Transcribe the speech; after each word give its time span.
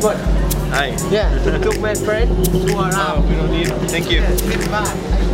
What? 0.00 0.16
Hi. 0.70 0.96
Yeah, 1.10 1.28
tuk-tuk, 1.44 1.80
my 1.80 1.92
friend. 1.92 2.30
Oh, 2.30 3.26
we 3.28 3.34
don't 3.34 3.50
need. 3.50 3.66
Thank 3.90 4.10
you. 4.10 4.22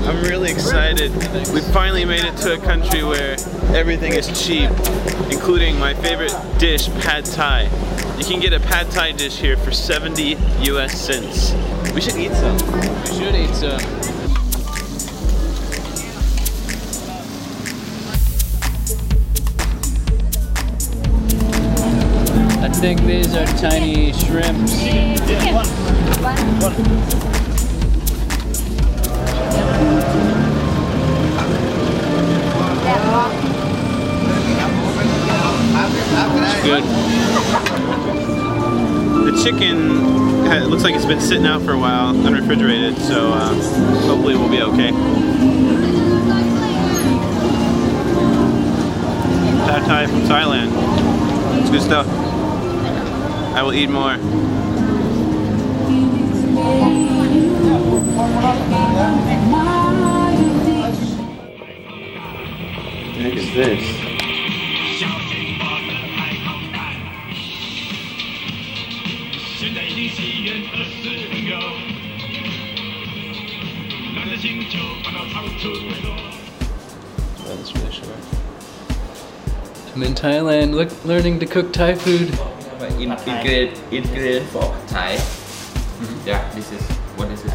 I'm 0.09 0.23
really 0.23 0.51
excited. 0.51 1.13
We 1.53 1.61
finally 1.73 2.07
made 2.07 2.25
it 2.25 2.35
to 2.39 2.55
a 2.55 2.59
country 2.59 3.05
where 3.05 3.37
everything 3.77 4.15
is 4.15 4.27
cheap, 4.43 4.71
including 5.31 5.79
my 5.79 5.93
favorite 5.93 6.35
dish, 6.59 6.89
pad 7.01 7.27
thai. 7.27 7.65
You 8.17 8.25
can 8.25 8.41
get 8.41 8.55
a 8.55 8.61
pad 8.61 8.91
thai 8.91 9.13
dish 9.13 9.37
here 9.37 9.59
for 9.59 9.71
70 9.71 10.39
US 10.73 10.99
cents. 10.99 11.53
We 11.93 12.01
should 12.01 12.17
eat 12.17 12.33
some. 12.33 12.57
We 13.03 13.19
should 13.19 13.35
eat 13.35 13.55
some. 13.55 14.14
Think 22.85 23.01
these 23.07 23.35
are 23.35 23.47
tiny 23.57 24.13
shrimps. 24.13 24.73
It's 24.75 25.23
good. 36.63 36.85
The 39.25 39.43
chicken 39.43 40.45
it 40.53 40.69
looks 40.69 40.83
like 40.85 40.95
it's 40.95 41.07
been 41.07 41.23
sitting 41.23 41.47
out 41.47 41.63
for 41.63 41.73
a 41.73 41.79
while, 41.79 42.15
unrefrigerated, 42.15 42.99
so 42.99 43.33
uh, 43.33 43.55
hopefully 44.03 44.37
we'll 44.37 44.51
be 44.51 44.61
okay. 44.61 44.91
Pad 49.71 49.87
Thai 49.87 50.07
from 50.07 50.21
Thailand. 50.25 51.63
It's 51.63 51.71
good 51.71 51.81
stuff. 51.81 52.34
I 53.57 53.63
will 53.63 53.73
eat 53.73 53.89
more. 53.89 54.17
What 63.15 63.37
is 63.39 63.55
this? 63.55 64.05
I'm 79.95 80.03
in 80.03 80.15
Thailand, 80.15 80.75
look, 80.75 81.05
learning 81.05 81.39
to 81.39 81.47
cook 81.47 81.73
Thai 81.73 81.95
food. 81.95 82.37
But 82.85 83.01
in, 83.01 83.13
ingredient, 83.13 83.81
ingredient 83.91 84.47
for 84.51 84.77
Thai. 84.89 85.13
Yeah, 86.27 86.45
this 86.55 86.71
is 86.71 86.83
what 87.17 87.31
is 87.31 87.43
it? 87.47 87.55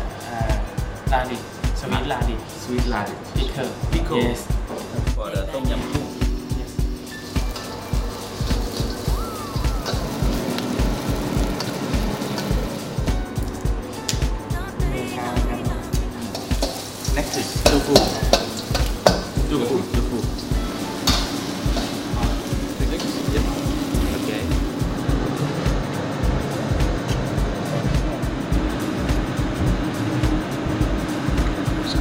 Ladi, 1.12 1.38
sweet 1.76 2.08
ladi, 2.08 2.36
Sweet 2.48 2.88
lard. 2.88 3.12
pickle. 3.36 3.70
Pickle. 3.92 4.18
Yes. 4.18 4.48
For 5.14 5.30
the 5.30 5.46
tom 5.52 5.66
yum 5.70 5.80
goong. 5.82 5.99
Next 5.99 5.99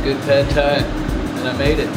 good 0.08 0.22
pad 0.22 0.48
thai, 0.52 0.76
and 1.38 1.48
I 1.48 1.52
made 1.58 1.78
it. 1.78 1.90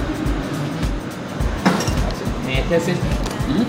Mm 3.47 3.55
-hmm. 3.57 3.65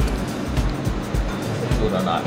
Or 1.84 2.02
not. 2.02 2.22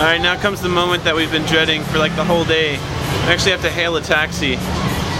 Alright, 0.00 0.22
now 0.22 0.36
comes 0.42 0.60
the 0.60 0.68
moment 0.68 1.04
that 1.04 1.14
we've 1.14 1.30
been 1.30 1.46
dreading 1.46 1.84
for 1.84 1.98
like 2.02 2.16
the 2.16 2.24
whole 2.24 2.44
day. 2.44 2.78
I 3.26 3.32
actually 3.32 3.52
have 3.52 3.62
to 3.68 3.74
hail 3.80 3.96
a 3.96 4.00
taxi. 4.00 4.58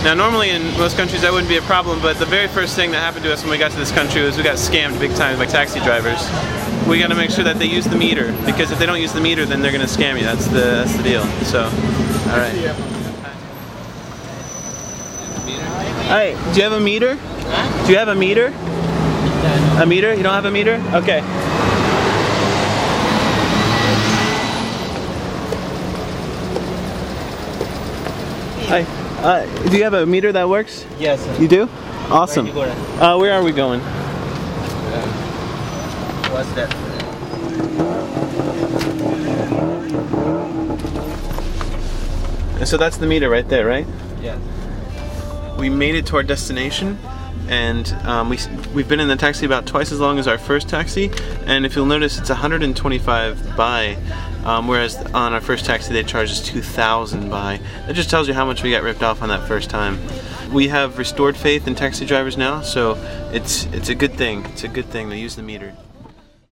Now, 0.02 0.14
normally 0.14 0.50
in 0.50 0.62
most 0.78 0.96
countries 0.96 1.22
that 1.22 1.30
wouldn't 1.30 1.48
be 1.48 1.58
a 1.58 1.62
problem, 1.62 2.02
but 2.02 2.18
the 2.18 2.26
very 2.26 2.48
first 2.48 2.74
thing 2.74 2.90
that 2.90 2.98
happened 2.98 3.24
to 3.24 3.32
us 3.32 3.42
when 3.42 3.52
we 3.52 3.58
got 3.58 3.70
to 3.70 3.76
this 3.76 3.92
country 3.92 4.20
was 4.22 4.36
we 4.36 4.42
got 4.42 4.56
scammed 4.56 4.98
big 4.98 5.14
time 5.14 5.38
by 5.38 5.46
taxi 5.46 5.78
drivers. 5.78 6.18
We 6.88 6.98
got 6.98 7.08
to 7.08 7.14
make 7.14 7.30
sure 7.30 7.44
that 7.44 7.60
they 7.60 7.66
use 7.66 7.84
the 7.84 7.94
meter 7.94 8.32
because 8.44 8.72
if 8.72 8.80
they 8.80 8.86
don't 8.86 9.00
use 9.00 9.12
the 9.12 9.20
meter, 9.20 9.46
then 9.46 9.62
they're 9.62 9.70
going 9.70 9.86
to 9.86 9.92
scam 9.92 10.18
you. 10.18 10.24
That's 10.24 10.46
the 10.46 10.82
that's 10.82 10.96
the 10.96 11.04
deal. 11.04 11.24
So, 11.44 11.62
all 11.62 12.36
right. 12.36 12.52
Hey, 16.08 16.36
do 16.52 16.56
you 16.56 16.62
have 16.64 16.72
a 16.72 16.80
meter? 16.80 17.14
Do 17.86 17.92
you 17.92 17.98
have 17.98 18.08
a 18.08 18.14
meter? 18.16 18.52
A 19.80 19.86
meter? 19.86 20.12
You 20.14 20.24
don't 20.24 20.34
have 20.34 20.46
a 20.46 20.50
meter? 20.50 20.82
Okay. 20.94 21.20
Uh, 29.22 29.46
do 29.70 29.76
you 29.76 29.84
have 29.84 29.94
a 29.94 30.04
meter 30.04 30.32
that 30.32 30.48
works? 30.48 30.84
Yes, 30.98 31.24
sir. 31.24 31.36
You 31.40 31.46
do? 31.46 31.68
Awesome. 32.10 32.46
Where 32.54 32.68
Uh, 33.00 33.16
where 33.18 33.32
are 33.32 33.42
we 33.42 33.52
going? 33.52 33.80
What's 36.32 36.50
that? 36.54 36.72
And 42.58 42.68
so 42.68 42.76
that's 42.76 42.96
the 42.96 43.06
meter 43.06 43.28
right 43.28 43.48
there, 43.48 43.66
right? 43.66 43.86
Yeah. 44.20 44.38
We 45.58 45.68
made 45.68 45.94
it 45.94 46.06
to 46.06 46.16
our 46.16 46.22
destination, 46.22 46.98
and 47.48 47.92
um, 48.04 48.28
we 48.28 48.38
we've 48.74 48.88
been 48.88 49.00
in 49.00 49.08
the 49.08 49.16
taxi 49.16 49.46
about 49.46 49.66
twice 49.66 49.92
as 49.92 50.00
long 50.00 50.18
as 50.18 50.26
our 50.26 50.38
first 50.38 50.68
taxi. 50.68 51.10
And 51.46 51.66
if 51.66 51.76
you'll 51.76 51.86
notice, 51.86 52.18
it's 52.18 52.30
125 52.30 53.56
by, 53.56 53.96
um, 54.44 54.68
whereas 54.68 54.96
on 55.12 55.32
our 55.32 55.40
first 55.40 55.64
taxi 55.64 55.92
they 55.92 56.02
charged 56.02 56.32
us 56.32 56.46
2,000 56.46 57.30
by. 57.30 57.60
That 57.86 57.94
just 57.94 58.10
tells 58.10 58.28
you 58.28 58.34
how 58.34 58.44
much 58.44 58.62
we 58.62 58.70
got 58.70 58.82
ripped 58.82 59.02
off 59.02 59.22
on 59.22 59.28
that 59.28 59.46
first 59.46 59.70
time. 59.70 59.98
We 60.52 60.68
have 60.68 60.98
restored 60.98 61.36
faith 61.36 61.66
in 61.66 61.74
taxi 61.74 62.04
drivers 62.04 62.36
now, 62.36 62.60
so 62.62 62.96
it's 63.32 63.64
it's 63.66 63.88
a 63.88 63.94
good 63.94 64.14
thing. 64.14 64.44
It's 64.46 64.64
a 64.64 64.68
good 64.68 64.86
thing. 64.86 65.08
They 65.08 65.18
use 65.18 65.36
the 65.36 65.42
meter. 65.42 65.74